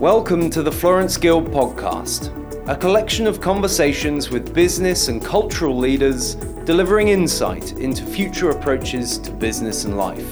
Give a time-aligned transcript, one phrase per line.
[0.00, 2.32] Welcome to the Florence Guild podcast,
[2.66, 9.30] a collection of conversations with business and cultural leaders delivering insight into future approaches to
[9.30, 10.26] business and life.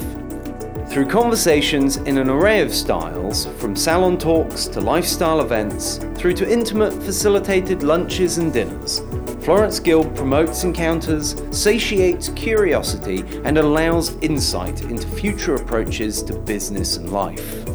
[0.89, 6.51] Through conversations in an array of styles, from salon talks to lifestyle events, through to
[6.51, 9.01] intimate facilitated lunches and dinners,
[9.43, 17.11] Florence Guild promotes encounters, satiates curiosity, and allows insight into future approaches to business and
[17.11, 17.68] life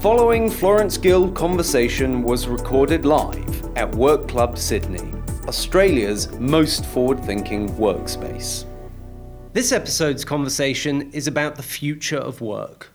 [0.00, 5.12] following Florence Guild conversation was recorded live at Work Club Sydney,
[5.46, 8.64] Australia's most forward thinking workspace.
[9.52, 12.88] This episode's conversation is about the future of work.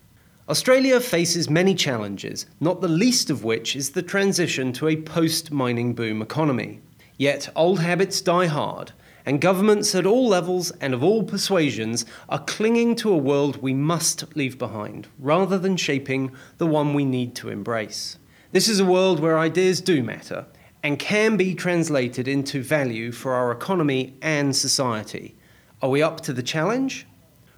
[0.50, 5.52] Australia faces many challenges, not the least of which is the transition to a post
[5.52, 6.82] mining boom economy.
[7.18, 8.94] Yet old habits die hard,
[9.26, 13.74] and governments at all levels and of all persuasions are clinging to a world we
[13.74, 18.18] must leave behind, rather than shaping the one we need to embrace.
[18.52, 20.46] This is a world where ideas do matter
[20.84, 25.36] and can be translated into value for our economy and society.
[25.82, 27.08] Are we up to the challenge?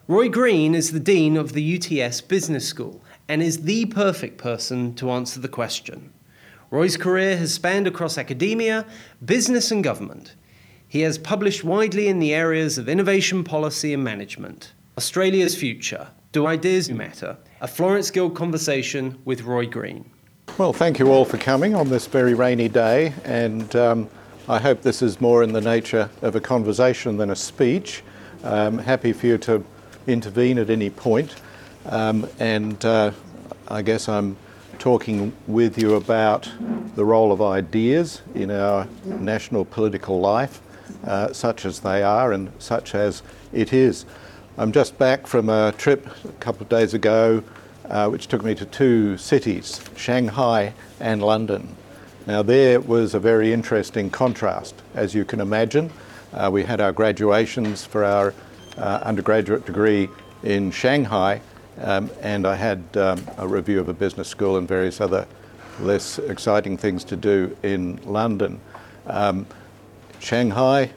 [0.07, 4.95] Roy Green is the Dean of the UTS Business School and is the perfect person
[4.95, 6.13] to answer the question.
[6.71, 8.85] Roy's career has spanned across academia,
[9.23, 10.35] business, and government.
[10.89, 14.71] He has published widely in the areas of innovation policy and management.
[14.97, 16.07] Australia's future.
[16.31, 17.35] Do ideas matter?
[17.59, 20.09] A Florence Guild conversation with Roy Green.
[20.57, 24.09] Well, thank you all for coming on this very rainy day, and um,
[24.47, 28.01] I hope this is more in the nature of a conversation than a speech.
[28.45, 29.65] Um, happy for you to
[30.07, 31.35] intervene at any point.
[31.87, 33.11] Um, and uh,
[33.67, 34.37] I guess I'm
[34.79, 36.49] talking with you about
[36.95, 40.61] the role of ideas in our national political life
[41.05, 44.05] uh, such as they are and such as it is.
[44.57, 47.43] I'm just back from a trip a couple of days ago,
[47.89, 51.75] uh, which took me to two cities, Shanghai and London.
[52.25, 55.91] Now, there was a very interesting contrast, as you can imagine.
[56.33, 58.33] Uh, we had our graduations for our
[58.77, 60.09] uh, undergraduate degree
[60.43, 61.41] in Shanghai,
[61.81, 65.27] um, and I had um, a review of a business school and various other
[65.79, 68.59] less exciting things to do in London.
[69.05, 69.45] Um,
[70.19, 70.91] Shanghai,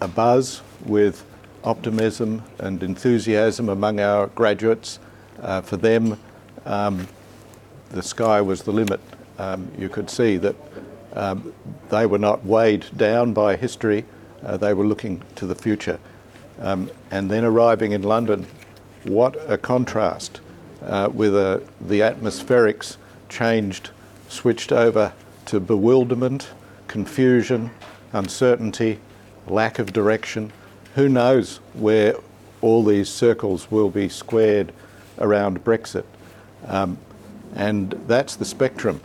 [0.00, 1.24] a buzz with
[1.64, 4.98] optimism and enthusiasm among our graduates.
[5.40, 6.18] Uh, for them,
[6.66, 7.06] um,
[7.90, 9.00] the sky was the limit.
[9.38, 10.56] Um, you could see that
[11.14, 11.54] um,
[11.90, 14.04] they were not weighed down by history,
[14.42, 15.98] uh, they were looking to the future.
[16.60, 18.46] Um, and then arriving in London,
[19.04, 20.40] what a contrast
[20.82, 22.96] uh, with uh, the atmospherics
[23.28, 23.90] changed,
[24.28, 25.12] switched over
[25.46, 26.48] to bewilderment,
[26.88, 27.70] confusion,
[28.12, 28.98] uncertainty,
[29.46, 30.52] lack of direction.
[30.94, 32.14] Who knows where
[32.60, 34.72] all these circles will be squared
[35.18, 36.04] around Brexit?
[36.66, 36.98] Um,
[37.54, 39.00] and that's the spectrum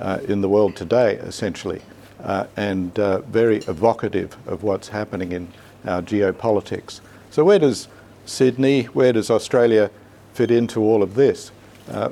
[0.00, 1.80] uh, in the world today, essentially,
[2.22, 5.48] uh, and uh, very evocative of what's happening in
[5.86, 7.00] our geopolitics.
[7.30, 7.88] So, where does
[8.26, 9.90] Sydney, where does Australia
[10.34, 11.50] fit into all of this?
[11.90, 12.10] Uh,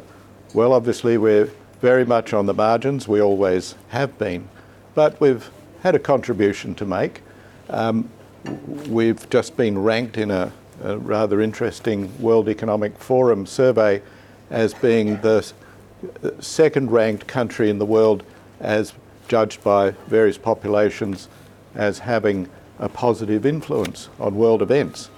[0.54, 1.50] well, obviously, we're
[1.80, 4.48] very much on the margins, we always have been,
[4.94, 5.50] but we've
[5.84, 7.20] had a contribution to make.
[7.68, 8.08] Um,
[8.88, 10.50] we've just been ranked in a,
[10.82, 14.00] a, rather interesting World Economic Forum survey
[14.50, 15.52] as being the
[16.40, 18.24] second ranked country in the world
[18.60, 18.94] as
[19.28, 21.28] judged by various populations
[21.74, 25.10] as having a positive influence on world events.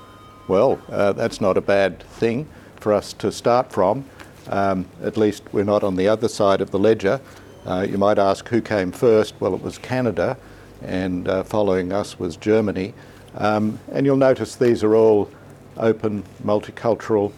[0.48, 2.48] Well, uh, that's not a bad thing
[2.80, 4.04] for us to start from.
[4.48, 7.20] Um, at least we're not on the other side of the ledger.
[7.64, 9.34] Uh, you might ask who came first.
[9.38, 10.36] Well, it was Canada
[10.82, 12.94] and uh, following us was Germany.
[13.36, 15.30] Um, and you'll notice these are all
[15.76, 17.32] open, multicultural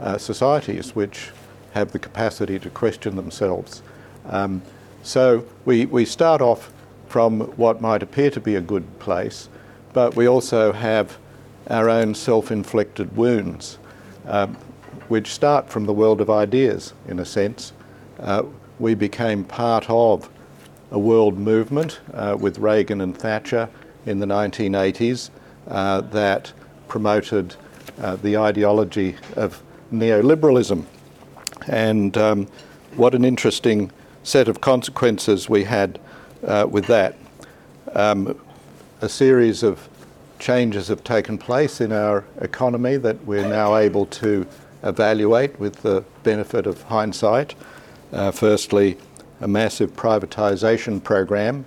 [0.00, 1.30] uh, societies which
[1.72, 3.82] have the capacity to question themselves.
[4.26, 4.62] Um,
[5.02, 6.72] so we, we start off
[7.08, 9.48] from what might appear to be a good place,
[9.92, 11.18] but we also have
[11.68, 13.78] our own self inflicted wounds,
[14.26, 14.56] um,
[15.08, 17.72] which start from the world of ideas, in a sense.
[18.18, 18.42] Uh,
[18.78, 20.28] we became part of
[20.94, 23.68] a world movement uh, with Reagan and Thatcher
[24.06, 25.30] in the 1980s
[25.66, 26.52] uh, that
[26.86, 27.56] promoted
[28.00, 29.60] uh, the ideology of
[29.92, 30.84] neoliberalism.
[31.66, 32.46] And um,
[32.94, 33.90] what an interesting
[34.22, 35.98] set of consequences we had
[36.46, 37.16] uh, with that.
[37.94, 38.40] Um,
[39.00, 39.88] a series of
[40.38, 44.46] changes have taken place in our economy that we're now able to
[44.84, 47.56] evaluate with the benefit of hindsight.
[48.12, 48.96] Uh, firstly,
[49.40, 51.64] a massive privatisation program.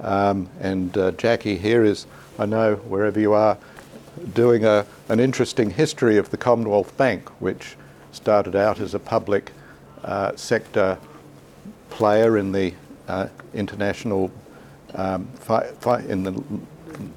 [0.00, 2.06] Um, and uh, Jackie here is,
[2.38, 3.58] I know, wherever you are,
[4.34, 7.76] doing a, an interesting history of the Commonwealth Bank, which
[8.12, 9.52] started out as a public
[10.04, 10.98] uh, sector
[11.90, 12.74] player in the
[13.08, 14.30] uh, international,
[14.94, 16.42] um, fi- fi- in the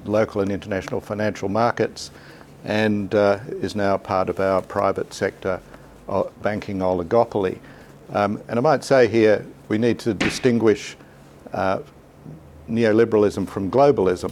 [0.04, 2.10] local and international financial markets,
[2.64, 5.60] and uh, is now part of our private sector
[6.08, 7.58] uh, banking oligopoly.
[8.12, 9.44] Um, and I might say here
[9.74, 10.96] we need to distinguish
[11.52, 11.80] uh,
[12.70, 14.30] neoliberalism from globalism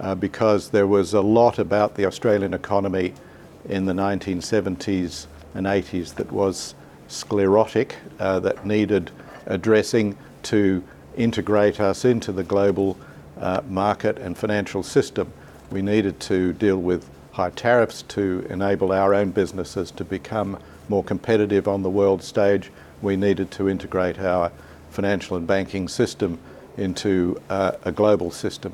[0.00, 3.14] uh, because there was a lot about the Australian economy
[3.68, 6.74] in the 1970s and 80s that was
[7.06, 9.12] sclerotic, uh, that needed
[9.46, 10.82] addressing to
[11.16, 12.96] integrate us into the global
[13.38, 15.32] uh, market and financial system.
[15.70, 20.58] We needed to deal with high tariffs to enable our own businesses to become
[20.88, 22.72] more competitive on the world stage.
[23.00, 24.50] We needed to integrate our
[24.90, 26.38] financial and banking system
[26.76, 28.72] into uh, a global system.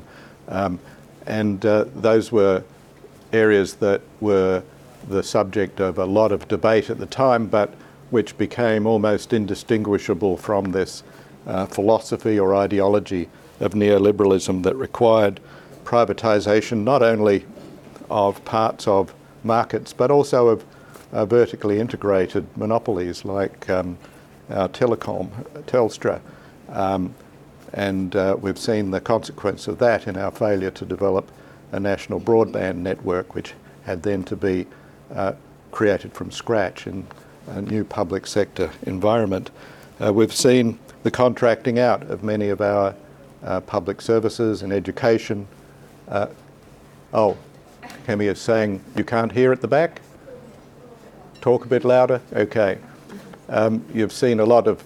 [0.48, 0.78] Um,
[1.26, 2.62] and uh, those were
[3.32, 4.62] areas that were
[5.08, 7.74] the subject of a lot of debate at the time, but
[8.10, 11.02] which became almost indistinguishable from this
[11.46, 13.28] uh, philosophy or ideology
[13.60, 15.40] of neoliberalism that required
[15.84, 17.44] privatization not only
[18.10, 19.14] of parts of
[19.44, 20.64] markets but also of
[21.12, 23.96] uh, vertically integrated monopolies like um,
[24.48, 25.30] telecom,
[25.66, 26.20] Telstra.
[26.68, 27.14] Um,
[27.72, 31.30] and uh, we've seen the consequence of that in our failure to develop
[31.72, 33.54] a national broadband network, which
[33.84, 34.66] had then to be
[35.14, 35.32] uh,
[35.72, 37.06] created from scratch in
[37.48, 39.50] a new public sector environment.
[40.00, 42.94] Uh, we've seen the contracting out of many of our
[43.66, 45.46] public services and education.
[47.12, 47.36] Oh,
[48.06, 50.00] Kemi is saying you can't hear at the back?
[51.40, 52.20] Talk a bit louder?
[52.32, 52.78] Okay.
[53.48, 54.82] Um, you've seen a lot of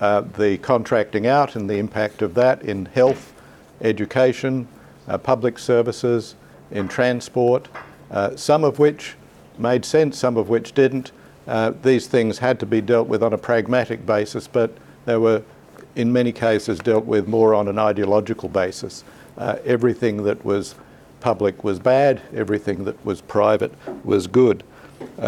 [0.00, 3.32] uh, the contracting out and the impact of that in health,
[3.80, 4.66] education,
[5.08, 6.34] uh, public services,
[6.70, 7.68] in transport,
[8.10, 9.14] uh, some of which
[9.58, 11.12] made sense, some of which didn't.
[11.82, 14.72] These things had to be dealt with on a pragmatic basis, but
[15.04, 15.42] they were,
[15.96, 19.04] in many cases, dealt with more on an ideological basis.
[19.38, 20.74] Everything that was
[21.20, 23.72] public was bad, everything that was private
[24.04, 24.64] was good.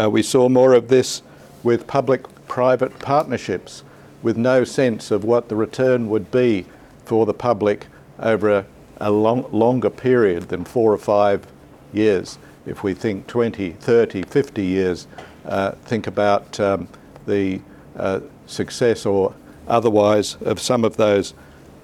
[0.08, 1.22] We saw more of this
[1.62, 2.22] with public
[2.55, 3.83] private partnerships
[4.23, 6.65] with no sense of what the return would be
[7.05, 7.89] for the public
[8.21, 8.65] over a,
[8.99, 11.45] a long, longer period than four or five
[11.93, 15.09] years if we think 20, 30, 50 years,
[15.47, 16.87] uh, think about um,
[17.27, 17.61] the
[17.97, 19.35] uh, success or
[19.67, 21.35] otherwise of some of those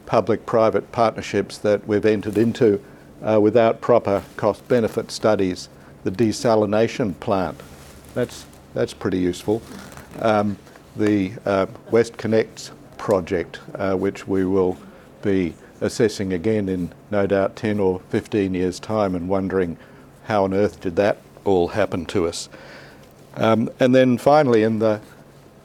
[0.06, 2.80] public private partnerships that we've entered into
[3.22, 5.68] uh, without proper cost benefit studies.
[6.04, 7.60] The desalination plant,
[8.14, 9.62] that's, that's pretty useful.
[10.18, 10.58] Um,
[10.96, 14.76] the uh, WestConnex project, uh, which we will
[15.22, 19.76] be assessing again in no doubt 10 or 15 years' time and wondering
[20.24, 22.48] how on earth did that all happen to us?
[23.36, 25.00] Um, and then finally, in the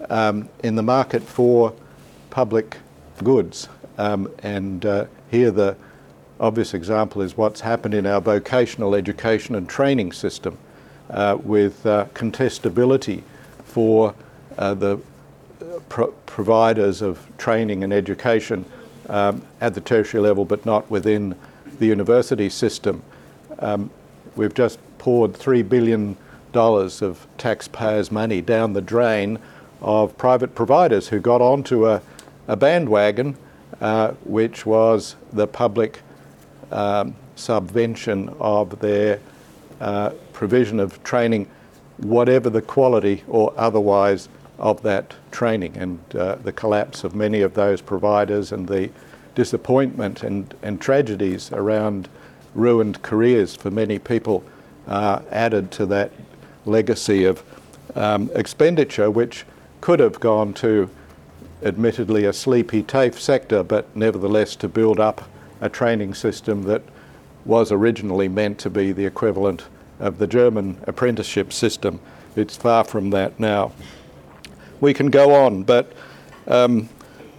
[0.09, 1.73] um, in the market for
[2.29, 2.77] public
[3.23, 5.75] goods, um, and uh, here the
[6.39, 10.57] obvious example is what's happened in our vocational education and training system,
[11.09, 13.23] uh, with uh, contestability
[13.63, 14.13] for
[14.55, 14.99] the
[15.89, 18.65] pro- providers of training and education
[19.09, 21.35] um, at the tertiary level, but not within
[21.79, 23.03] the university system.
[23.59, 23.89] Um,
[24.35, 26.17] We've just poured $3 billion
[26.53, 29.39] of taxpayers' money down the drain
[29.81, 32.01] of private providers who got onto a,
[32.47, 33.37] a bandwagon,
[33.79, 36.01] uh, which was the public
[36.71, 39.19] um, subvention of their
[39.79, 41.47] uh, provision of training,
[41.97, 47.53] whatever the quality or otherwise of that training, and uh, the collapse of many of
[47.53, 48.89] those providers and the
[49.35, 52.07] disappointment and, and tragedies around
[52.53, 54.43] ruined careers for many people
[54.87, 56.11] uh, added to that
[56.65, 57.43] legacy of
[57.95, 59.45] um, expenditure, which
[59.81, 60.89] could have gone to
[61.63, 65.29] admittedly a sleepy TAFE sector, but nevertheless to build up
[65.61, 66.81] a training system that
[67.45, 69.65] was originally meant to be the equivalent
[69.99, 71.99] of the German apprenticeship system.
[72.35, 73.71] It's far from that now.
[74.85, 75.93] We can go on, but
[76.45, 76.89] um,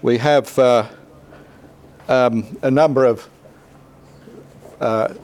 [0.02, 0.88] we have uh,
[2.08, 3.30] um, a number of
[4.80, 5.14] uh,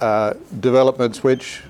[0.00, 1.62] uh, developments which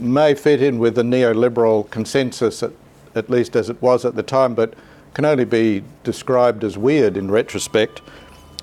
[0.00, 2.72] may fit in with the neoliberal consensus, at,
[3.14, 4.74] at, least as it was at the time, but
[5.14, 8.02] can only be described as weird in retrospect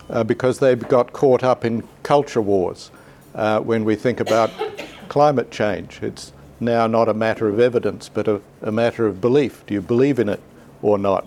[0.09, 2.91] uh, because they got caught up in culture wars.
[3.35, 4.51] Uh, when we think about
[5.07, 9.65] climate change, it's now not a matter of evidence but a, a matter of belief.
[9.65, 10.41] Do you believe in it
[10.83, 11.25] or not?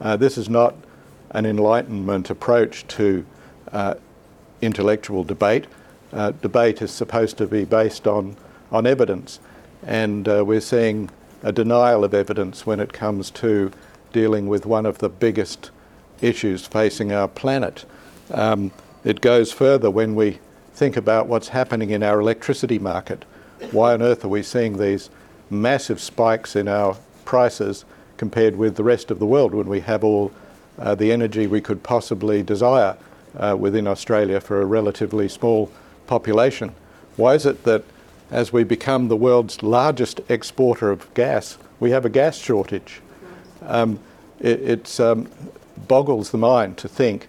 [0.00, 0.74] Uh, this is not
[1.30, 3.24] an Enlightenment approach to
[3.70, 3.94] uh,
[4.60, 5.66] intellectual debate
[6.14, 8.36] uh, debate is supposed to be based on,
[8.70, 9.40] on evidence.
[9.84, 11.10] And uh, we're seeing
[11.42, 13.72] a denial of evidence when it comes to
[14.12, 15.70] dealing with one of the biggest
[16.20, 17.84] issues facing our planet.
[18.30, 18.70] Um,
[19.02, 20.38] it goes further when we
[20.72, 23.24] think about what's happening in our electricity market.
[23.72, 25.10] Why on earth are we seeing these
[25.50, 27.84] massive spikes in our prices
[28.16, 30.32] compared with the rest of the world when we have all
[30.78, 32.96] uh, the energy we could possibly desire
[33.36, 35.70] uh, within Australia for a relatively small
[36.06, 36.74] population?
[37.16, 37.84] Why is it that
[38.30, 43.00] as we become the world's largest exporter of gas, we have a gas shortage?
[43.62, 44.00] Um,
[44.40, 45.28] it um,
[45.88, 47.28] boggles the mind to think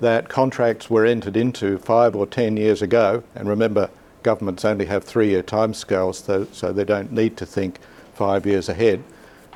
[0.00, 3.90] that contracts were entered into five or ten years ago, and remember,
[4.22, 7.78] governments only have three year timescales, so, so they don't need to think
[8.14, 9.02] five years ahead.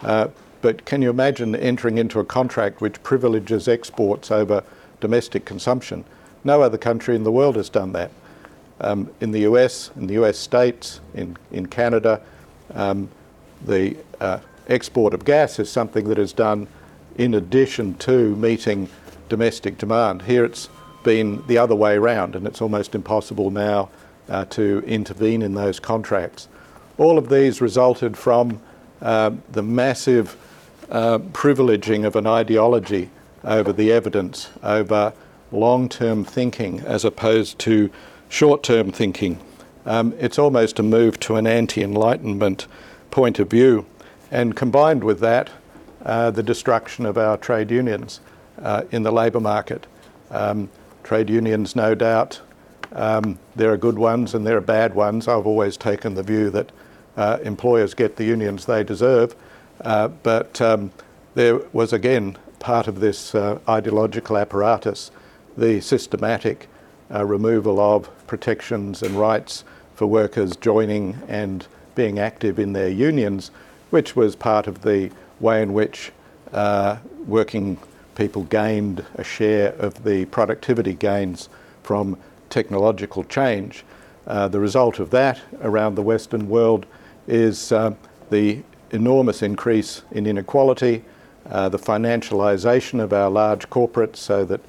[0.03, 0.29] Uh,
[0.63, 4.63] but can you imagine entering into a contract which privileges exports over
[5.01, 6.05] domestic consumption?
[6.45, 8.11] No other country in the world has done that.
[8.81, 12.21] Um, in the US, in the US states, in, in Canada,
[12.75, 13.09] um,
[13.65, 14.39] the uh,
[14.69, 16.67] export of gas is something that is done
[17.17, 18.89] in addition to meeting
[19.29, 20.23] domestic demand.
[20.23, 20.69] Here it's
[21.03, 23.91] been the other way around, and it's almost impossible now
[24.29, 26.49] uh, to intervene in those contracts.
[26.99, 28.61] All of these resulted from
[29.03, 30.37] uh, the massive
[30.91, 33.11] uh, privileging of an ideology
[33.45, 35.13] over the evidence, over
[35.53, 37.91] long term thinking as opposed to
[38.29, 39.39] short term thinking.
[39.87, 42.67] Um, it's almost a move to an anti enlightenment
[43.11, 43.87] point of view.
[44.31, 45.51] And combined with that,
[46.05, 48.21] uh, the destruction of our trade unions
[48.63, 49.87] uh, in the labour market.
[50.31, 50.71] Um,
[51.03, 52.41] trade unions, no doubt,
[52.93, 55.29] um, there are good ones and there are bad ones.
[55.29, 56.71] I've always taken the view that
[57.17, 59.35] uh, employers get the unions they deserve,
[59.83, 60.93] but um,
[61.35, 65.11] there was again part of this uh, ideological apparatus
[65.57, 66.69] the systematic
[67.13, 73.51] uh, removal of protections and rights for workers joining and being active in their unions,
[73.91, 75.11] which was part of the
[75.41, 76.13] way in which
[76.53, 76.97] uh,
[77.27, 77.77] working
[78.15, 81.49] people gained a share of the productivity gains
[81.83, 82.17] from
[82.49, 83.85] technological change.
[84.27, 86.87] Uh, the result of that around the Western world
[87.27, 87.93] is uh,
[88.31, 91.05] the enormous increase in inequality,
[91.49, 94.61] uh, the financialisation of our large corporates so that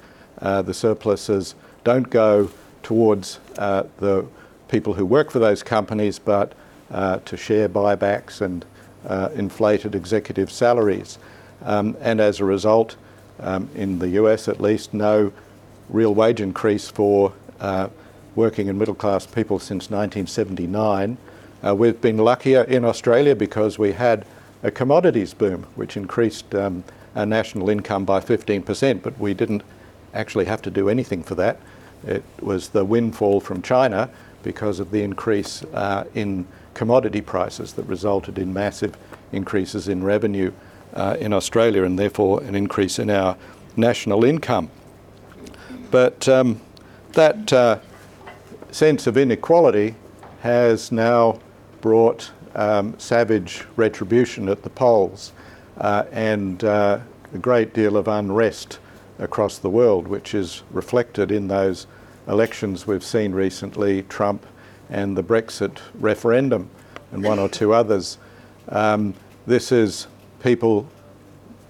[0.41, 2.49] uh, the surpluses don't go
[2.83, 4.25] towards uh, the
[4.67, 6.53] people who work for those companies but
[6.91, 8.65] uh, to share buybacks and
[9.35, 11.17] inflated executive salaries.
[11.63, 12.95] Um, and as a result,
[13.39, 15.31] um, in the US at least, no
[15.89, 17.89] real wage increase for uh,
[18.35, 21.17] working and middle class people since 1979.
[21.63, 24.25] Uh, we've been luckier in Australia because we had
[24.63, 26.83] a commodities boom, which increased um,
[27.15, 29.61] our national income by 15%, but we didn't
[30.13, 31.59] actually have to do anything for that.
[32.05, 34.09] It was the windfall from China
[34.41, 38.97] because of the increase uh, in commodity prices that resulted in massive
[39.31, 40.51] increases in revenue
[40.95, 43.37] uh, in Australia and therefore an increase in our
[43.75, 44.71] national income.
[45.91, 46.59] But um,
[47.13, 47.81] that
[48.71, 49.95] sense of inequality
[50.41, 51.39] has now
[51.81, 55.33] brought um, savage retribution at the polls
[55.77, 56.99] uh, and uh,
[57.33, 58.79] a great deal of unrest
[59.19, 61.87] across the world, which is reflected in those
[62.27, 64.45] elections we've seen recently Trump
[64.89, 66.69] and the Brexit referendum
[67.11, 68.17] and one or two others.
[68.69, 69.13] Um,
[69.47, 70.07] this is
[70.41, 70.87] people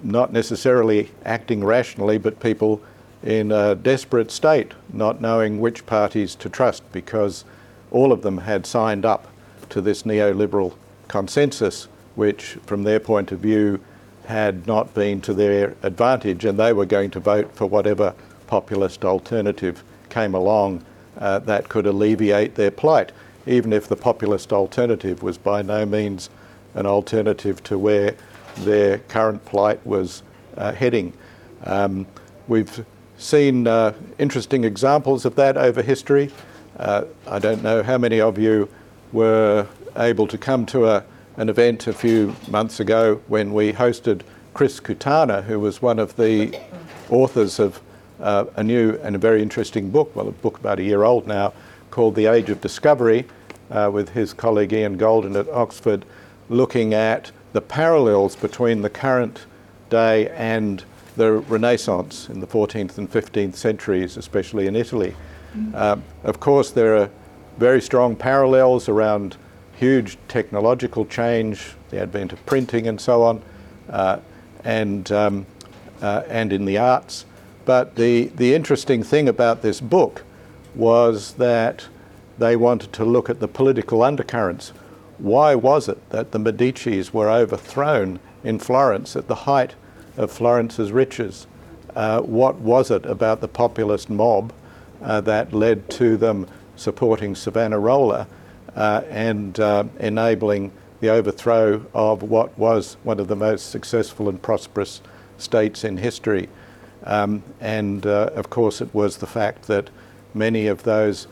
[0.04, 2.82] not necessarily acting rationally, but people
[3.24, 7.46] in a desperate state, not knowing which parties to trust because
[7.92, 9.28] all of them had signed up
[9.72, 10.74] to this neoliberal
[11.08, 13.80] consensus, which, from their point of view,
[14.26, 18.14] had not been to their advantage, and they were going to vote for whatever
[18.48, 20.86] populist alternative came along
[21.18, 23.12] uh, that could alleviate their plight,
[23.46, 26.30] even if the populist alternative was by no means
[26.76, 28.16] an alternative to where
[28.60, 30.24] their current plight was
[30.58, 31.14] uh, heading.
[31.66, 32.06] Um,
[32.48, 32.86] we've
[33.18, 36.32] seen uh, interesting examples of that over history.
[36.78, 38.70] Uh, I don't know how many of you
[39.12, 41.04] were able to come to a,
[41.38, 44.22] an event a few months ago when we hosted
[44.54, 46.58] Chris Kutarna, who was one of the
[47.10, 47.82] authors of
[48.20, 51.28] uh, a new and a very interesting book, well, a book about a year old
[51.28, 51.54] now,
[51.90, 53.26] called The Age of Discovery,
[53.70, 56.06] uh, with his colleague Ian Goldin at Oxford,
[56.50, 59.46] looking at the parallels between the current
[59.90, 60.84] day and
[61.16, 65.14] the Renaissance in the 14th and 15th centuries, especially in Italy.
[65.56, 65.76] Mm-hmm.
[65.76, 67.10] Uh, of course, there are
[67.62, 69.38] very strong parallels around
[69.76, 73.40] huge technological change, the advent of printing, and so on,
[73.90, 74.18] uh,
[74.64, 75.46] and um,
[76.02, 77.26] uh, and in the arts.
[77.66, 80.24] But the the interesting thing about this book
[80.74, 81.88] was that
[82.40, 84.74] they wanted to look at the political undercurrents
[85.22, 89.76] why was it that the Medicis were overthrown in Florence at the height
[90.18, 91.46] of Florence's riches.
[91.96, 94.52] Uh, what was it about the populist mob
[95.04, 96.48] uh, that led to them
[96.82, 98.28] supporting Savonarola
[98.76, 104.42] uh, and uh, enabling the overthrow of what was one of the most successful and
[104.42, 105.02] prosperous
[105.38, 106.50] states in history?
[107.04, 109.90] Um, and uh, of course, it was the fact that
[110.34, 111.28] many of those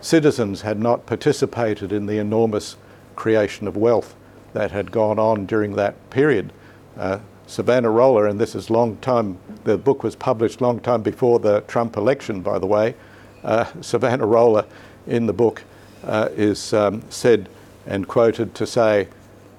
[0.00, 2.76] citizens had not participated in the enormous
[3.16, 4.14] creation of wealth
[4.52, 6.52] that had gone on during that period.
[6.96, 11.60] Uh, Savonarola, and this is long time, the book was published long time before the
[11.62, 12.94] Trump election, by the way.
[13.42, 14.66] Uh, Savonarola
[15.06, 15.62] in the book
[16.04, 17.48] uh, is um, said
[17.86, 19.08] and quoted to say,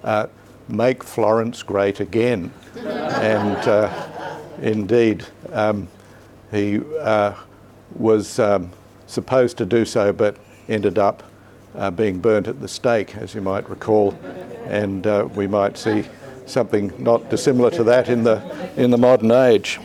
[0.03, 0.27] uh,
[0.67, 2.51] make Florence great again.
[2.75, 5.87] and uh, indeed, um,
[6.51, 7.33] he uh,
[7.95, 8.71] was um,
[9.07, 10.37] supposed to do so, but
[10.67, 11.23] ended up
[11.75, 14.17] uh, being burnt at the stake, as you might recall,
[14.65, 16.05] and uh, we might see
[16.45, 18.41] something not dissimilar to that in the
[18.77, 19.79] in the modern age.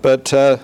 [0.00, 0.58] But uh,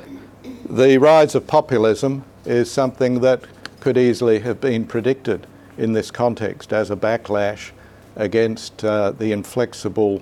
[0.68, 3.42] the rise of populism is something that
[3.80, 7.70] could easily have been predicted in this context as a backlash
[8.16, 10.20] against uh, the inflexible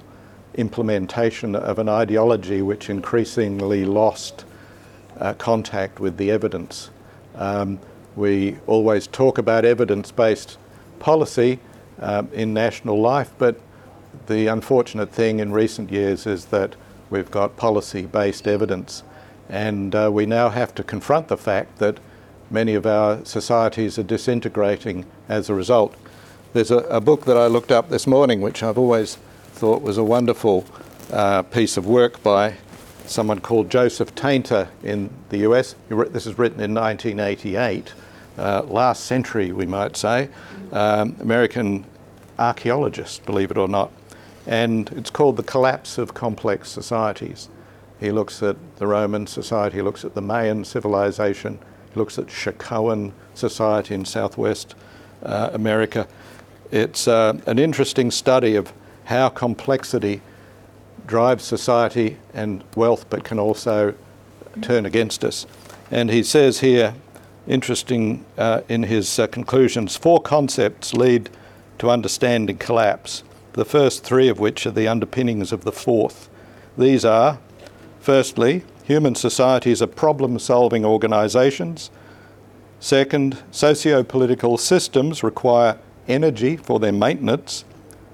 [0.55, 4.45] implementation of an ideology which increasingly lost
[5.19, 6.91] uh, contact with the evidence.
[7.35, 7.79] Um,
[8.15, 10.59] we always talk about evidence based
[10.99, 11.59] policy
[12.01, 13.61] um, in national life, but
[14.27, 16.75] the unfortunate thing in recent years is that
[17.11, 19.03] we've got policy based evidence,
[19.49, 21.99] and uh, we now have to confront the fact that
[22.51, 25.95] many of our societies are disintegrating as a result.
[26.53, 29.17] There's a, a book that I looked up this morning, which I've always
[29.53, 30.65] thought was a wonderful
[31.13, 32.55] uh, piece of work by
[33.07, 35.75] someone called Joseph Tainter in the US.
[35.89, 37.95] This is written in 1988,
[38.39, 40.29] uh, last century, we might say,
[40.73, 41.85] um, American
[42.39, 43.93] archaeologist, believe it or not.
[44.47, 47.49] And it's called The Collapse of Complex Societies.
[47.99, 51.59] He looks at the Roman society, he looks at the Mayan civilization,
[51.97, 54.75] looks at Chacoan society in southwest
[55.23, 56.07] uh, America.
[56.71, 58.73] It's uh, an interesting study of
[59.05, 60.21] how complexity
[61.07, 63.95] drives society and wealth, but can also
[64.63, 65.47] turn against us.
[65.91, 66.95] And he says here,
[67.47, 71.31] interesting uh, in his uh, conclusions, four concepts lead
[71.79, 76.29] to understanding collapse, the first three of which are the underpinnings of the fourth.
[76.77, 77.39] These are,
[78.01, 81.91] firstly, human societies are problem solving organisations.
[82.79, 87.65] Second, socio political systems require energy for their maintenance.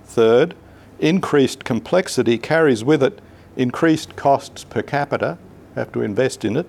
[0.06, 0.54] Third,
[0.98, 3.20] increased complexity carries with it
[3.56, 5.38] increased costs per capita,
[5.74, 6.66] have to invest in it.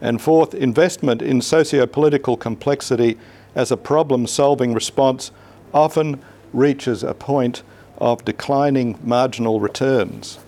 [0.00, 3.18] And fourth, investment in socio-political complexity
[3.54, 5.30] as a problem-solving response
[5.72, 7.62] often reaches a point
[7.98, 10.38] of declining marginal returns.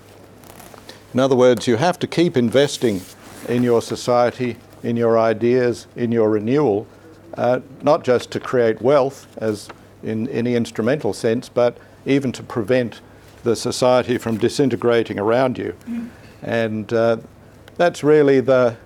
[1.15, 3.01] In other words, you have to keep investing
[3.49, 6.87] in your society, in your ideas, in your renewal,
[7.35, 9.69] uh, not just to create wealth, as
[10.03, 13.01] in any instrumental sense, but even to prevent
[13.43, 15.75] the society from disintegrating around you.
[15.87, 16.09] Mm.
[16.43, 17.17] And uh,
[17.77, 18.77] that's really the,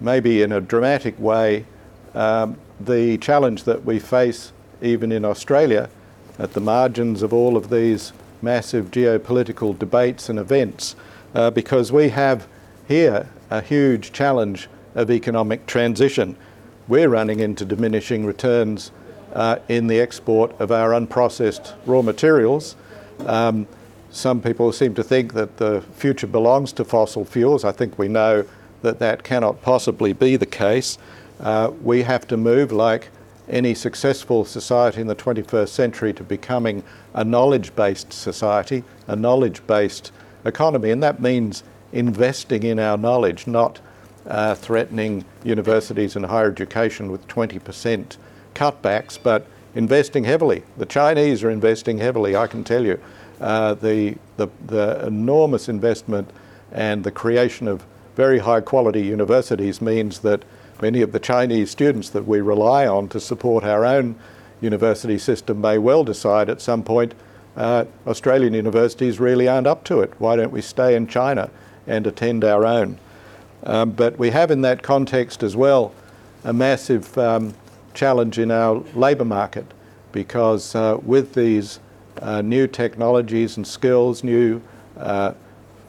[0.00, 1.66] maybe in a dramatic way,
[2.14, 5.90] um, the challenge that we face even in Australia
[6.38, 10.96] at the margins of all of these massive geopolitical debates and events,
[11.34, 12.46] uh, because we have
[12.88, 16.36] here a huge challenge of economic transition.
[16.88, 18.90] We're running into diminishing returns
[19.32, 22.76] uh, in the export of our unprocessed raw materials.
[23.26, 23.66] Um,
[24.10, 27.64] some people seem to think that the future belongs to fossil fuels.
[27.64, 28.44] I think we know
[28.82, 30.98] that that cannot possibly be the case.
[31.40, 33.08] Uh, we have to move, like
[33.48, 39.66] any successful society in the 21st century, to becoming a knowledge based society, a knowledge
[39.66, 40.12] based
[40.44, 40.90] economy.
[40.90, 43.80] And that means investing in our knowledge, not
[44.26, 48.16] uh, threatening universities and higher education with 20%
[48.54, 50.62] cutbacks, but investing heavily.
[50.76, 53.00] The Chinese are investing heavily, I can tell you.
[53.40, 56.30] Uh, the, the, the enormous investment
[56.70, 60.44] and the creation of very high quality universities means that
[60.80, 64.14] many of the Chinese students that we rely on to support our own
[64.60, 67.14] university system may well decide at some point
[67.56, 70.12] uh, Australian universities really aren't up to it.
[70.18, 71.50] Why don't we stay in China
[71.86, 72.98] and attend our own?
[73.64, 75.92] Um, but we have in that context as well
[76.44, 77.54] a massive um,
[77.94, 79.66] challenge in our labour market
[80.12, 81.78] because uh, with these
[82.20, 84.60] uh, new technologies and skills, new
[84.98, 85.32] uh,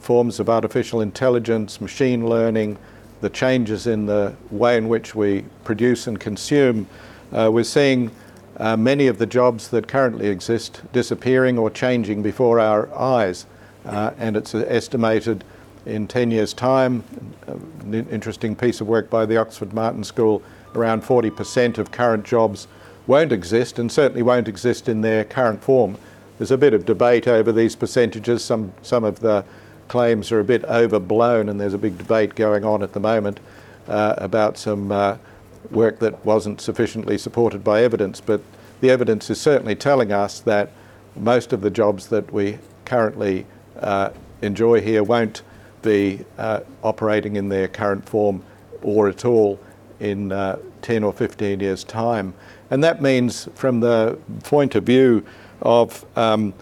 [0.00, 2.76] forms of artificial intelligence, machine learning,
[3.20, 6.86] the changes in the way in which we produce and consume,
[7.32, 8.10] uh, we're seeing
[8.56, 13.46] uh, many of the jobs that currently exist disappearing or changing before our eyes.
[13.84, 15.44] uh, and it's estimated
[15.86, 17.04] in 10 years' time,
[17.46, 20.42] an interesting piece of work by the Oxford Martin School,
[20.74, 22.66] around 40% of current jobs
[23.06, 25.98] won't exist and certainly won't exist in their current form.
[26.38, 28.42] There's a bit of debate over these percentages.
[28.42, 29.44] Some, some of the
[29.88, 33.40] claims are a bit overblown, and there's a big debate going on at the moment
[33.86, 35.18] uh, about some uh,
[35.70, 38.20] work that wasn't sufficiently supported by evidence.
[38.20, 38.42] But
[38.80, 40.70] the evidence is certainly telling us that
[41.16, 43.46] most of the jobs that we currently
[43.80, 44.10] uh,
[44.42, 45.42] enjoy here won't
[45.82, 48.42] be uh, operating in their current form
[48.82, 49.58] or at all
[50.00, 52.34] in uh, 10 or 15 years' time.
[52.70, 55.24] And that means, from the point of view
[55.62, 56.52] of um,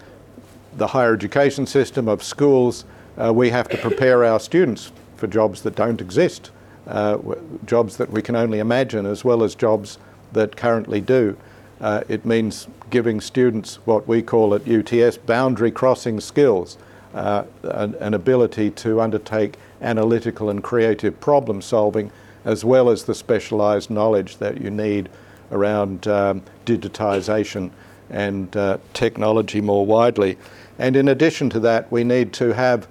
[0.77, 2.85] the higher education system, of schools,
[3.17, 6.51] uh, we have to prepare our students for jobs that don't exist,
[6.87, 7.17] uh,
[7.65, 9.97] jobs that we can only imagine, as well as jobs
[10.33, 11.37] that currently do.
[11.81, 16.77] Uh, it means giving students what we call at UTS boundary crossing skills,
[17.13, 22.11] uh, an, an, ability to undertake analytical and creative problem solving,
[22.45, 25.09] as well as the specialised knowledge that you need
[25.51, 27.69] around um, digitisation
[28.09, 30.37] and uh, technology more widely.
[30.79, 32.87] And in addition to that, we need to have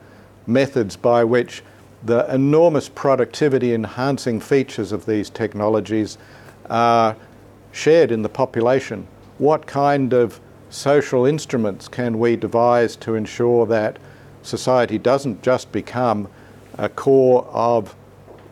[0.46, 1.62] methods by which
[2.04, 6.18] the enormous productivity enhancing features of these technologies
[6.68, 7.16] are
[7.70, 9.06] shared in the population?
[9.38, 13.98] What kind of social instruments can we devise to ensure that
[14.42, 16.28] society doesn't just become
[16.78, 17.94] a core of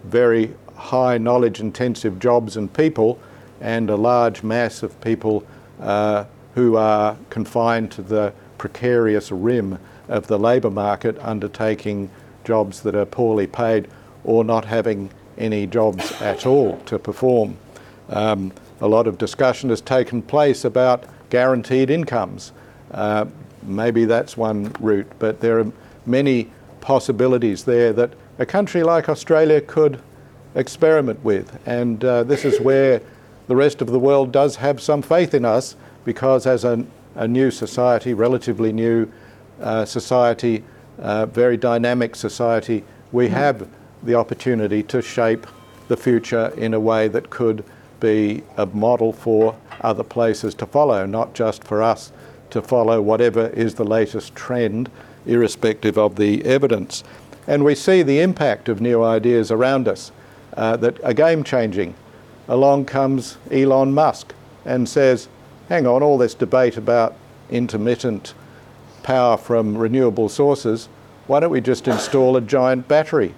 [0.04, 3.18] very high knowledge intensive jobs and people
[3.60, 5.44] and a large mass of people
[5.80, 12.10] uh, who are confined to the precarious rim of the labour market undertaking
[12.44, 13.88] jobs that are poorly paid
[14.24, 17.56] or not having any jobs at all to perform.
[18.08, 22.52] Um, a lot of discussion has taken place about guaranteed incomes.
[22.90, 23.26] Uh,
[23.62, 25.72] maybe that's one route, but there are
[26.06, 26.50] many
[26.80, 30.00] possibilities there that a country like Australia could
[30.54, 31.58] experiment with.
[31.66, 33.00] And uh, this is where
[33.46, 37.28] the rest of the world does have some faith in us because, as a, a
[37.28, 39.10] new society, relatively new
[39.60, 40.64] uh, society,
[41.00, 43.68] uh, very dynamic society, we have
[44.02, 45.46] the opportunity to shape
[45.88, 47.64] the future in a way that could
[47.98, 52.12] be a model for other places to follow, not just for us
[52.50, 54.90] to follow whatever is the latest trend,
[55.26, 57.04] irrespective of the evidence.
[57.46, 60.12] And we see the impact of new ideas around us
[60.56, 61.94] uh, that are game changing.
[62.48, 64.34] Along comes Elon Musk
[64.64, 65.28] and says,
[65.68, 67.14] hang on, all this debate about
[67.50, 68.34] intermittent
[69.02, 70.88] power from renewable sources,
[71.26, 73.34] why don't we just install a giant battery?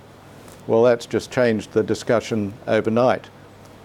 [0.66, 3.26] Well, that's just changed the discussion overnight.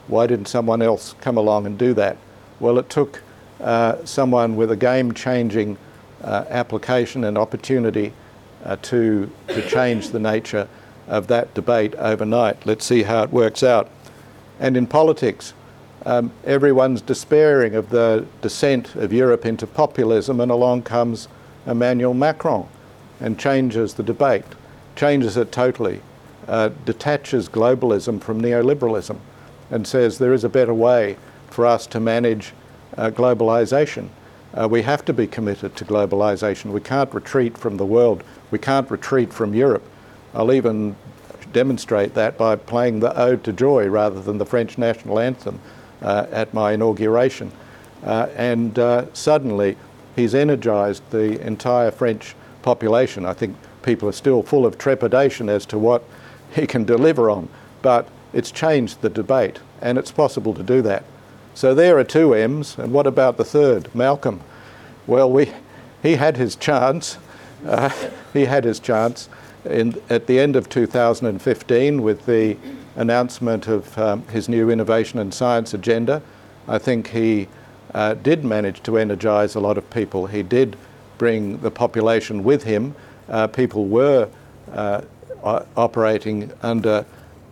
[0.08, 2.18] Why didn't someone else come along and do that?
[2.60, 3.22] Well, it took
[3.60, 5.78] uh, someone with a game changing
[6.24, 8.13] uh, application and opportunity
[8.63, 10.68] uh, to, to change the nature
[11.08, 12.66] of that debate overnight.
[12.66, 13.90] Let's see how it works out.
[14.60, 15.54] And in politics,
[16.06, 21.28] um, everyone's despairing of the descent of Europe into populism, and along comes
[21.67, 22.67] Emmanuel Macron
[23.19, 24.45] and changes the debate,
[24.95, 26.01] changes it totally,
[26.47, 29.17] uh, detaches globalism from neoliberalism
[29.69, 31.17] and says there is a better way
[31.49, 32.53] for us to manage
[32.97, 34.10] uh, globalization.
[34.53, 36.71] Uh, we have to be committed to globalization.
[36.71, 38.23] We can't retreat from the world.
[38.49, 39.84] We can't retreat from Europe.
[40.34, 40.95] I'll even
[41.51, 45.60] demonstrate that by playing the Ode to Joy rather than the French national anthem
[46.01, 47.51] uh, at my inauguration.
[48.03, 49.75] Uh, and uh, suddenly,
[50.17, 53.25] he's energized the entire French population.
[53.25, 56.03] I think people are still full of trepidation as to what
[56.53, 57.47] he can deliver on.
[57.82, 61.06] But it's changed the debate, and it's possible to do that.
[61.53, 64.41] So there are two M's, and what about the third, Malcolm?
[65.06, 65.53] Well, we,
[66.03, 67.17] he had his chance.
[67.65, 67.89] Uh,
[68.34, 69.30] he had his chance
[69.65, 72.58] in, at the end of 2015 with the
[72.95, 76.21] announcement of um, his new innovation and science agenda.
[76.67, 77.47] I think he
[77.97, 80.27] uh, did manage to energize a lot of people.
[80.27, 80.77] He did
[81.17, 82.93] bring the population with him.
[83.27, 84.29] Uh, people were
[84.71, 85.01] uh,
[85.75, 87.05] operating under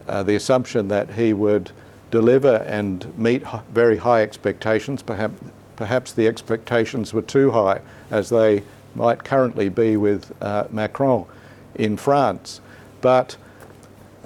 [0.08, 1.72] uh, the assumption that he would
[2.12, 3.42] deliver and meet
[3.74, 5.02] very high expectations.
[5.02, 5.42] Perhaps,
[5.78, 7.82] perhaps the expectations were too high,
[8.12, 8.62] as they
[8.94, 11.26] might currently be with uh, Macron
[11.74, 12.62] in France.
[13.02, 13.36] But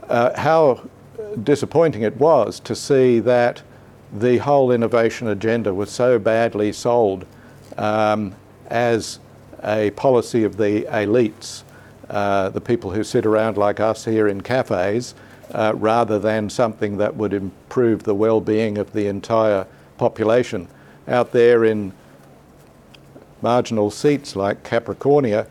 [0.09, 0.81] uh, how
[1.43, 3.61] disappointing it was to see that
[4.13, 7.25] the whole innovation agenda was so badly sold
[7.77, 8.33] um,
[8.67, 9.19] as
[9.63, 11.63] a policy of the elites,
[12.09, 15.13] uh, the people who sit around like us here in cafes,
[15.53, 19.65] uh, rather than something that would improve the well-being of the entire
[19.97, 20.67] population.
[21.07, 21.91] Out there in
[23.41, 25.47] marginal seats like Capricornia,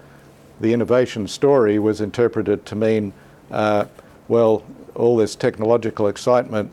[0.60, 3.12] the innovation story was interpreted to mean,
[3.50, 3.84] uh,
[4.26, 4.62] well,
[4.94, 6.70] all this technological excitement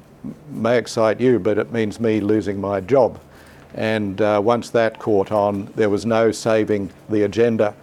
[0.49, 3.19] may excite you, but it means me losing my job.
[3.73, 7.75] And uh, once that caught on, there was no saving the agenda.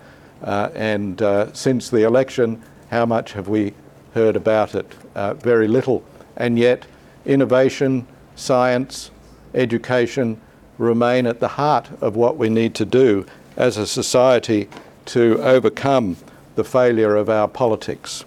[0.43, 3.75] Uh, and uh, since the election, how much have we
[4.15, 4.91] heard about it?
[5.15, 6.03] Uh, very little.
[6.37, 6.87] And yet,
[7.27, 9.11] innovation, science,
[9.55, 10.41] education
[10.79, 13.27] remain at the heart of what we need to do
[13.57, 14.69] as a society
[15.05, 16.17] to overcome
[16.55, 18.25] the failure of our politics.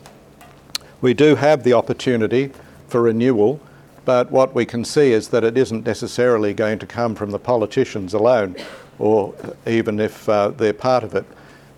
[1.01, 2.51] We do have the opportunity
[2.87, 3.59] for renewal,
[4.05, 7.39] but what we can see is that it isn't necessarily going to come from the
[7.39, 8.55] politicians alone,
[8.99, 9.33] or
[9.65, 11.25] even if uh, they're part of it.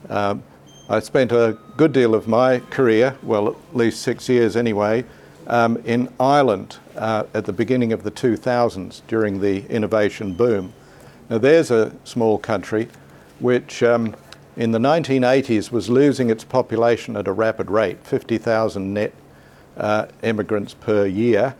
[0.09, 0.43] Um,
[0.89, 5.03] I spent a good deal of my career, well, at least six years anyway,
[5.47, 10.73] um, in Ireland uh, at the beginning of the 2000s during the innovation boom.
[11.29, 12.87] Now, there's a small country
[13.39, 14.15] which um,
[14.55, 19.13] in the 1980s was losing its population at a rapid rate 50,000 net
[19.75, 21.55] uh, immigrants per year,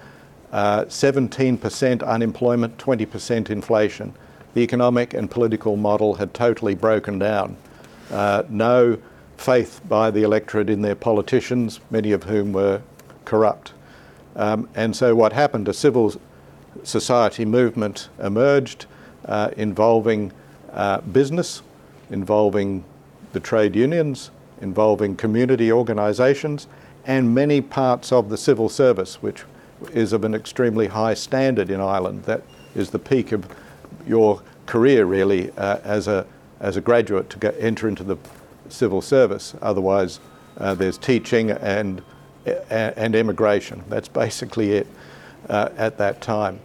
[0.58, 4.14] 17% unemployment, 20% inflation.
[4.54, 7.58] The economic and political model had totally broken down.
[8.12, 8.98] Uh, no
[9.38, 12.82] faith by the electorate in their politicians, many of whom were
[13.26, 13.74] corrupt.
[14.36, 15.68] Um, and so, what happened?
[15.68, 16.14] A civil
[16.84, 18.86] society movement emerged
[19.26, 20.32] uh, involving
[20.72, 21.62] uh, business,
[22.10, 22.84] involving
[23.34, 26.68] the trade unions, involving community organisations,
[27.06, 29.44] and many parts of the civil service, which
[29.92, 32.24] is of an extremely high standard in Ireland.
[32.24, 32.42] That
[32.76, 33.46] is the peak of
[34.08, 36.26] your career, really, uh, as, a,
[36.60, 38.18] as a graduate to enter into the
[38.70, 39.56] civil service.
[39.62, 40.20] Otherwise,
[40.58, 42.02] uh, there's teaching and
[42.70, 43.84] and immigration.
[43.90, 44.88] That's basically it
[45.50, 46.60] uh, at that time.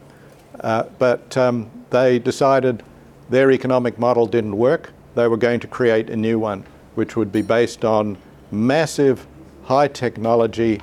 [0.60, 2.82] Uh, but um, they decided
[3.30, 4.92] their economic model didn't work.
[5.14, 8.16] They were going to create a new one, which would be based on
[8.50, 9.26] massive
[9.64, 10.80] high technology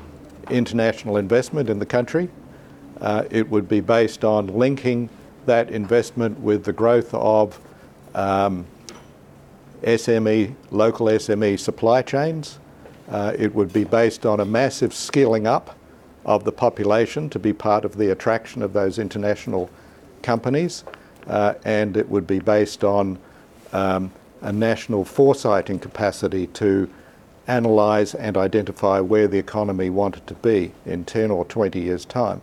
[0.49, 2.29] international investment in the country.
[3.01, 5.09] Uh, it would be based on linking
[5.45, 7.59] that investment with the growth of
[8.13, 8.65] um,
[9.83, 12.59] SME, local SME supply chains.
[13.09, 15.75] Uh, it would be based on a massive skilling up
[16.25, 19.69] of the population to be part of the attraction of those international
[20.21, 20.83] companies,
[21.27, 23.17] uh, and it would be based on
[23.73, 26.89] um, a national foresight foresighting capacity to
[27.49, 32.41] analyse and identify where the economy wanted to be in 10 or 20 years' time.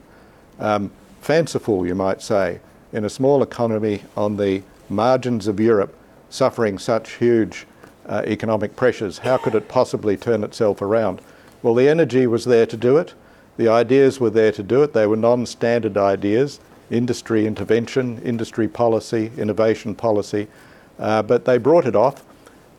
[0.58, 0.90] Um,
[1.20, 2.60] fanciful, you might say,
[2.92, 5.94] in a small economy on the margins of Europe,
[6.28, 7.66] suffering such huge
[8.06, 9.18] uh, economic pressures.
[9.18, 11.20] How could it possibly turn itself around?
[11.62, 13.14] Well, the energy was there to do it.
[13.56, 14.92] The ideas were there to do it.
[14.92, 20.46] They were non standard ideas industry intervention, industry policy, innovation policy,
[20.98, 22.24] uh, but they brought it off.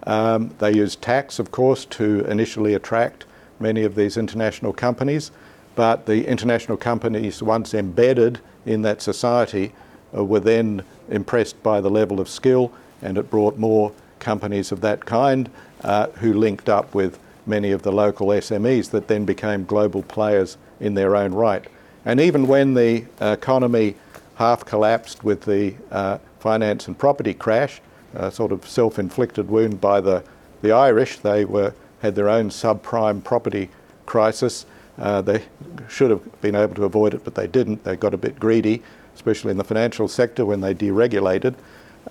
[0.08, 3.26] Um, they used tax, of course, to initially attract
[3.60, 5.32] many of these international companies,
[5.76, 9.74] but the international companies, once embedded in that society,
[10.15, 14.80] uh, were then impressed by the level of skill, and it brought more companies of
[14.82, 15.50] that kind
[15.84, 20.58] uh, who linked up with many of the local SMEs that then became global players
[20.80, 21.65] in their own right.
[22.06, 23.96] And even when the economy
[24.36, 27.82] half collapsed with the uh, finance and property crash,
[28.13, 30.24] a sort of self inflicted wound by the,
[30.62, 33.70] the Irish, they were, had their own subprime property
[34.06, 34.65] crisis.
[34.98, 35.43] Uh, they
[35.88, 37.84] should have been able to avoid it, but they didn't.
[37.84, 38.82] They got a bit greedy,
[39.15, 41.56] especially in the financial sector when they deregulated.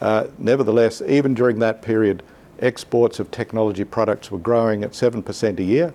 [0.01, 2.23] Uh, nevertheless, even during that period,
[2.61, 5.93] exports of technology products were growing at 7% a year.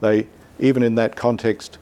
[0.00, 0.26] They,
[0.58, 1.78] even in that context,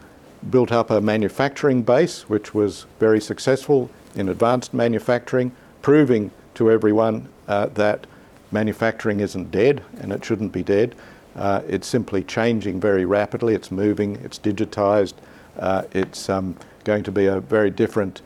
[0.51, 7.29] built up a manufacturing base, which was very successful in advanced manufacturing, proving to everyone
[7.51, 8.07] uh, that
[8.53, 10.95] manufacturing isn't dead and it shouldn't be dead.
[11.35, 13.55] Uh, it's simply changing very rapidly.
[13.55, 15.15] It's moving, it's digitized,
[15.59, 18.23] uh, it's um, going to be a very different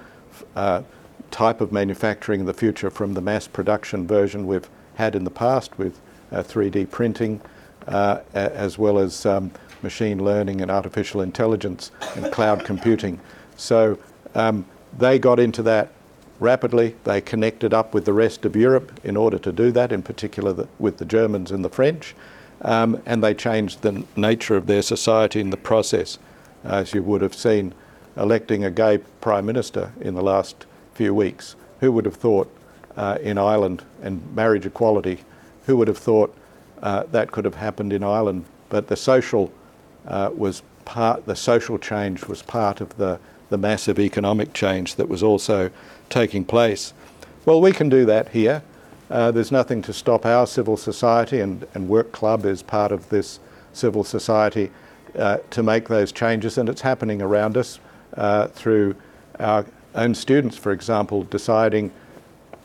[0.55, 0.83] uh,
[1.31, 5.31] type of manufacturing in the future from the mass production version we've had in the
[5.31, 7.41] past with uh, 3D printing,
[7.89, 9.51] uh, as well as um,
[9.83, 13.19] machine learning and artificial intelligence and cloud computing.
[13.57, 13.99] So
[14.35, 14.67] um,
[14.99, 15.94] they got into that
[16.41, 16.97] rapidly.
[17.05, 20.53] They connected up with the rest of Europe in order to do that, in particular
[20.53, 22.15] the, with the Germans and the French,
[22.63, 26.19] um, and they changed the nature of their society in the process.
[26.65, 27.75] As you would have seen,
[28.17, 31.57] electing a gay prime minister in the last few weeks.
[31.81, 32.51] Who would have thought
[32.97, 35.21] uh, in Ireland and marriage equality,
[35.67, 36.35] who would have thought
[36.83, 38.45] uh, that could have happened in Ireland?
[38.69, 39.53] But the social
[40.07, 43.19] uh, was part, the social change was part of the,
[43.51, 45.71] the massive economic change that was also
[46.09, 46.93] taking place.
[47.47, 48.63] Well, we can do that here.
[49.11, 53.09] uh, there's nothing to stop our civil society, and, and Work Club is part of
[53.11, 53.39] this
[53.73, 54.71] civil society,
[55.19, 57.79] uh, to make those changes, and it's happening around us
[58.17, 58.97] uh, through
[59.39, 61.93] our own students, for example, deciding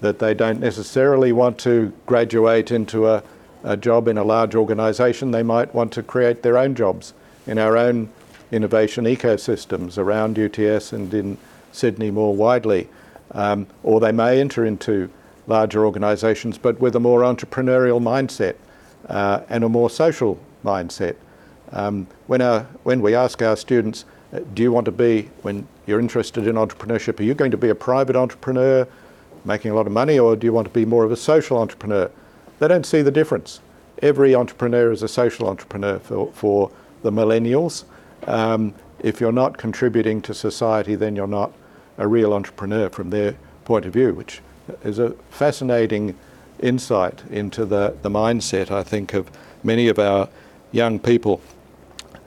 [0.02, 3.22] that they don't necessarily want to graduate into a,
[3.64, 5.32] a job in a large organisation.
[5.32, 7.14] They might want to create their own jobs
[7.46, 8.10] in our own
[8.52, 11.38] innovation ecosystems around UTS and in
[11.72, 12.88] Sydney more widely.
[13.32, 15.10] Um, or they may enter into
[15.48, 18.56] larger organisations, but with a more entrepreneurial mindset
[19.08, 21.16] uh, and a more social mindset.
[21.72, 25.68] Um, when, our, when we ask our students, uh, do you want to be, when
[25.86, 28.88] you're interested in entrepreneurship, are you going to be a private entrepreneur
[29.46, 31.58] making a lot of money, or do you want to be more of a social
[31.58, 32.10] entrepreneur?
[32.60, 33.62] They don't see the difference.
[34.02, 36.72] Every entrepreneur is a social entrepreneur for, for
[37.04, 37.86] the millennials.
[38.28, 41.52] Um, if you're not contributing to society, then you're not
[41.98, 44.42] a real entrepreneur from their point of view, which
[44.84, 46.18] is a fascinating
[46.60, 49.30] insight into the, the mindset, I think, of
[49.64, 50.30] many of our
[50.72, 51.42] young people.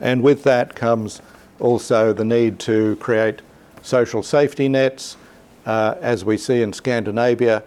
[0.01, 1.23] And with that comes
[1.61, 3.41] also the need to create
[3.83, 5.17] social safety nets.
[5.65, 7.63] Uh, as we see in Scandinavia,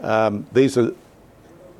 [0.00, 0.92] um, these are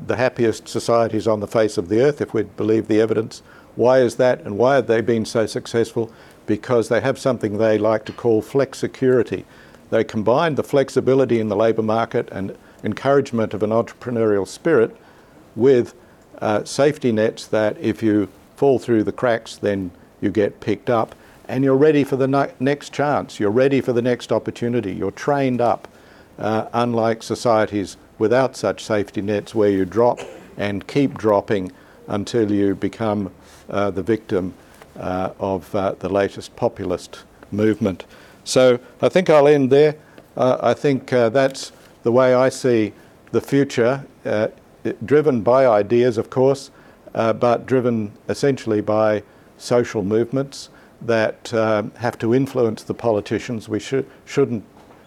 [0.06, 3.42] the happiest societies on the face of the earth, if we believe the evidence.
[3.76, 6.12] Why is that, and why have they been so successful?
[6.46, 9.44] Because they have something they like to call flexicurity.
[9.90, 14.96] They combine the flexibility in the labour market and encouragement of an entrepreneurial spirit
[15.54, 15.94] with
[16.40, 21.14] uh, safety nets that if you fall through the cracks, then you get picked up
[21.48, 23.38] and you're ready for the ne- next chance.
[23.38, 24.92] You're ready for the next opportunity.
[24.92, 25.88] You're trained up,
[26.38, 30.20] uh, unlike societies without such safety nets where you drop
[30.56, 31.72] and keep dropping
[32.08, 33.30] until you become
[33.68, 34.54] uh, the victim
[34.98, 38.04] uh, of uh, the latest populist movement.
[38.44, 39.96] So I think I'll end there.
[40.36, 41.72] Uh, I think that's
[42.02, 42.92] the way I see
[43.30, 44.04] the future,
[45.04, 46.70] driven by ideas, of course,
[47.12, 49.22] but driven essentially by
[49.58, 50.70] social movements
[51.00, 53.68] that um, have to influence the politicians.
[53.68, 54.64] We sh- shouldn't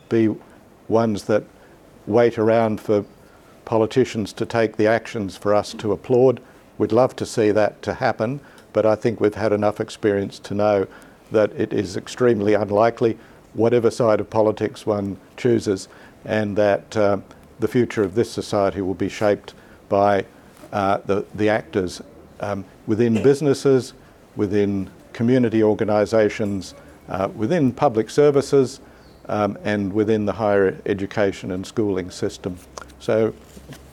[0.09, 0.35] be
[0.87, 1.43] ones that
[2.05, 3.05] wait around for
[3.65, 6.41] politicians to take the actions for us to applaud.
[6.77, 8.39] We'd love to see that to happen,
[8.73, 10.87] but I think we've had enough experience to know
[11.31, 13.17] that it is extremely unlikely,
[13.53, 15.87] whatever side of politics one chooses,
[16.25, 17.17] and that uh,
[17.59, 19.53] the future of this society will be shaped
[19.87, 20.25] by
[20.73, 22.01] uh, the, the actors
[22.41, 23.93] um, within businesses,
[24.35, 26.75] within community organisations,
[27.07, 28.81] uh, within public services,
[29.29, 32.57] um, and within the higher education and schooling system.
[32.99, 33.33] So,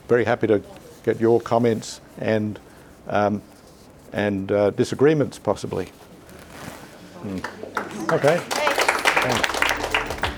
[0.07, 0.61] very happy to
[1.03, 2.59] get your comments and
[3.07, 3.41] um,
[4.11, 5.89] and uh, disagreements possibly.
[7.23, 7.43] Mm.
[8.11, 8.37] Okay.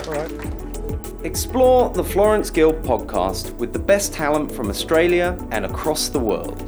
[0.07, 1.25] All right.
[1.25, 6.61] Explore the Florence Guild podcast with the best talent from Australia and across the world.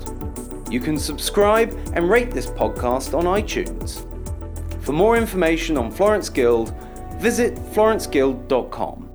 [0.72, 4.04] You can subscribe and rate this podcast on iTunes.
[4.84, 6.74] For more information on Florence Guild,
[7.20, 9.07] visit florenceguild.com.